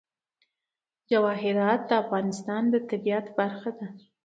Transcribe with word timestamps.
جواهرات 1.09 1.81
د 1.89 1.91
افغانستان 2.03 2.61
د 2.69 2.75
طبیعت 2.89 3.25
برخه 3.39 3.71
ده. 3.79 3.87